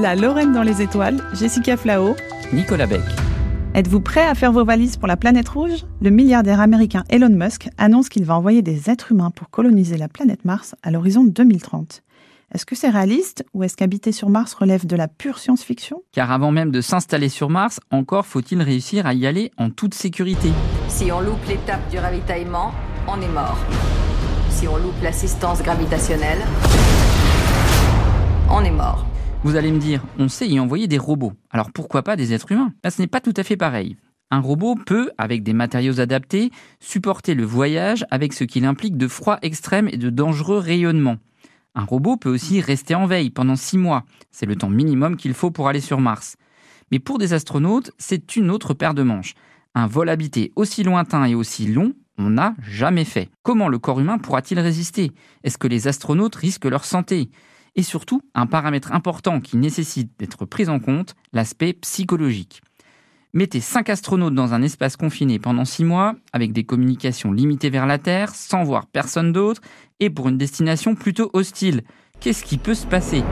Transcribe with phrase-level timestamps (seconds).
[0.00, 2.16] La Lorraine dans les étoiles, Jessica Flao,
[2.52, 3.04] Nicolas Beck.
[3.74, 5.84] Êtes-vous prêt à faire vos valises pour la planète rouge?
[6.02, 10.08] Le milliardaire américain Elon Musk annonce qu'il va envoyer des êtres humains pour coloniser la
[10.08, 12.02] planète Mars à l'horizon 2030.
[12.52, 16.02] Est-ce que c'est réaliste ou est-ce qu'habiter sur Mars relève de la pure science-fiction?
[16.10, 19.94] Car avant même de s'installer sur Mars, encore faut-il réussir à y aller en toute
[19.94, 20.50] sécurité.
[20.88, 22.72] Si on loupe l'étape du ravitaillement,
[23.06, 23.58] on est mort.
[24.50, 26.40] Si on loupe l'assistance gravitationnelle,
[28.50, 29.06] on est mort.
[29.44, 32.50] Vous allez me dire, on sait y envoyer des robots, alors pourquoi pas des êtres
[32.50, 32.72] humains?
[32.88, 33.98] Ce n'est pas tout à fait pareil.
[34.30, 39.06] Un robot peut, avec des matériaux adaptés, supporter le voyage avec ce qu'il implique de
[39.06, 41.18] froid extrême et de dangereux rayonnements.
[41.74, 44.04] Un robot peut aussi rester en veille pendant six mois.
[44.30, 46.36] C'est le temps minimum qu'il faut pour aller sur Mars.
[46.90, 49.34] Mais pour des astronautes, c'est une autre paire de manches.
[49.74, 53.28] Un vol habité aussi lointain et aussi long, on n'a jamais fait.
[53.42, 55.12] Comment le corps humain pourra-t-il résister?
[55.42, 57.28] Est-ce que les astronautes risquent leur santé?
[57.76, 62.62] Et surtout, un paramètre important qui nécessite d'être pris en compte, l'aspect psychologique.
[63.32, 67.86] Mettez cinq astronautes dans un espace confiné pendant six mois, avec des communications limitées vers
[67.86, 69.60] la Terre, sans voir personne d'autre,
[69.98, 71.82] et pour une destination plutôt hostile.
[72.20, 73.24] Qu'est-ce qui peut se passer?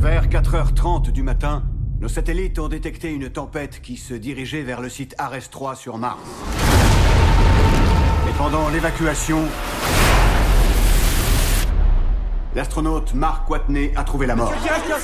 [0.00, 1.62] Vers 4h30 du matin,
[2.00, 5.96] nos satellites ont détecté une tempête qui se dirigeait vers le site Ares 3 sur
[5.96, 6.18] Mars.
[8.28, 9.44] Et pendant l'évacuation,
[12.54, 14.52] l'astronaute Mark Watney a trouvé la mort.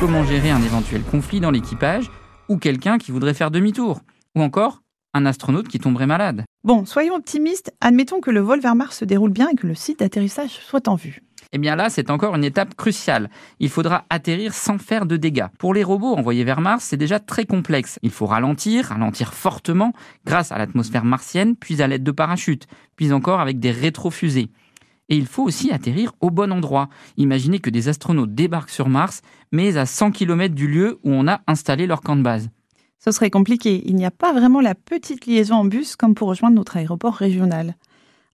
[0.00, 2.10] Comment gérer un éventuel conflit dans l'équipage
[2.48, 4.00] ou quelqu'un qui voudrait faire demi-tour
[4.34, 4.82] Ou encore
[5.14, 6.44] un astronaute qui tomberait malade?
[6.64, 9.74] Bon, soyons optimistes, admettons que le vol vers Mars se déroule bien et que le
[9.74, 11.22] site d'atterrissage soit en vue.
[11.52, 13.30] Eh bien là, c'est encore une étape cruciale.
[13.58, 15.46] Il faudra atterrir sans faire de dégâts.
[15.58, 17.98] Pour les robots envoyés vers Mars, c'est déjà très complexe.
[18.02, 19.94] Il faut ralentir, ralentir fortement,
[20.26, 24.50] grâce à l'atmosphère martienne, puis à l'aide de parachutes, puis encore avec des rétrofusées.
[25.08, 26.88] Et il faut aussi atterrir au bon endroit.
[27.16, 31.28] Imaginez que des astronautes débarquent sur Mars, mais à 100 km du lieu où on
[31.28, 32.50] a installé leur camp de base.
[32.98, 33.82] Ce serait compliqué.
[33.86, 37.14] Il n'y a pas vraiment la petite liaison en bus comme pour rejoindre notre aéroport
[37.14, 37.76] régional.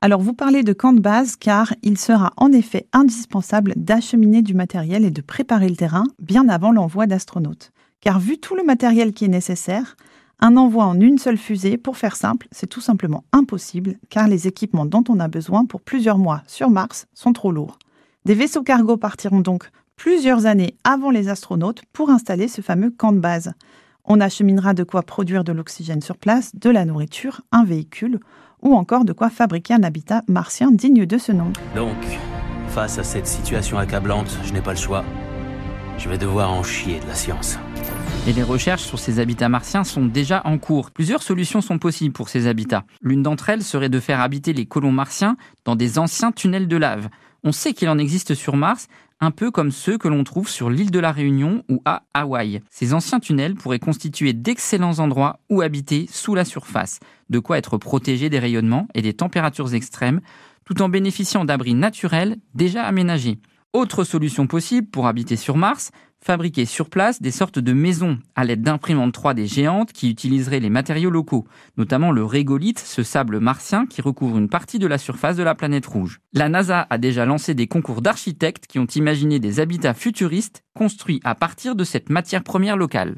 [0.00, 4.54] Alors vous parlez de camp de base car il sera en effet indispensable d'acheminer du
[4.54, 7.70] matériel et de préparer le terrain bien avant l'envoi d'astronautes.
[8.00, 9.96] Car vu tout le matériel qui est nécessaire,
[10.42, 14.48] un envoi en une seule fusée, pour faire simple, c'est tout simplement impossible car les
[14.48, 17.78] équipements dont on a besoin pour plusieurs mois sur Mars sont trop lourds.
[18.24, 23.12] Des vaisseaux cargo partiront donc plusieurs années avant les astronautes pour installer ce fameux camp
[23.12, 23.52] de base.
[24.04, 28.18] On acheminera de quoi produire de l'oxygène sur place, de la nourriture, un véhicule
[28.62, 31.52] ou encore de quoi fabriquer un habitat martien digne de ce nom.
[31.76, 31.96] Donc,
[32.68, 35.04] face à cette situation accablante, je n'ai pas le choix.
[35.98, 37.58] Je vais devoir en chier de la science.
[38.24, 40.92] Et les recherches sur ces habitats martiens sont déjà en cours.
[40.92, 42.84] Plusieurs solutions sont possibles pour ces habitats.
[43.00, 46.76] L'une d'entre elles serait de faire habiter les colons martiens dans des anciens tunnels de
[46.76, 47.08] lave.
[47.42, 48.86] On sait qu'il en existe sur Mars,
[49.18, 52.60] un peu comme ceux que l'on trouve sur l'île de la Réunion ou à Hawaï.
[52.70, 57.76] Ces anciens tunnels pourraient constituer d'excellents endroits où habiter sous la surface, de quoi être
[57.76, 60.20] protégé des rayonnements et des températures extrêmes,
[60.64, 63.38] tout en bénéficiant d'abris naturels déjà aménagés.
[63.74, 68.44] Autre solution possible pour habiter sur Mars, fabriquer sur place des sortes de maisons à
[68.44, 71.46] l'aide d'imprimantes 3D géantes qui utiliseraient les matériaux locaux,
[71.78, 75.54] notamment le régolithe, ce sable martien qui recouvre une partie de la surface de la
[75.54, 76.20] planète rouge.
[76.34, 81.22] La NASA a déjà lancé des concours d'architectes qui ont imaginé des habitats futuristes construits
[81.24, 83.16] à partir de cette matière première locale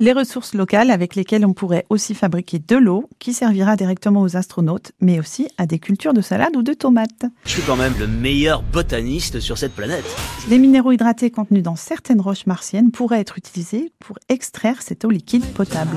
[0.00, 4.36] les ressources locales avec lesquelles on pourrait aussi fabriquer de l'eau qui servira directement aux
[4.36, 7.26] astronautes, mais aussi à des cultures de salade ou de tomates.
[7.44, 10.04] Je suis quand même le meilleur botaniste sur cette planète.
[10.48, 15.10] Les minéraux hydratés contenus dans certaines roches martiennes pourraient être utilisés pour extraire cette eau
[15.10, 15.96] liquide potable.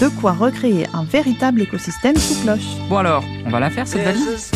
[0.00, 2.76] De quoi recréer un véritable écosystème sous cloche.
[2.88, 4.50] Bon alors, on va la faire cette valise?